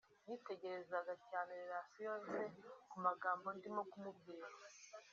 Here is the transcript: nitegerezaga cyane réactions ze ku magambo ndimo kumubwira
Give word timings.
nitegerezaga 0.27 1.13
cyane 1.29 1.51
réactions 1.69 2.21
ze 2.31 2.43
ku 2.89 2.97
magambo 3.05 3.47
ndimo 3.57 3.81
kumubwira 3.91 4.47